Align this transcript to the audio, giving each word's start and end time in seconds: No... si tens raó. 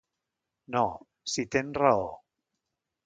No... 0.75 0.81
si 1.33 1.45
tens 1.57 1.79
raó. 1.83 2.09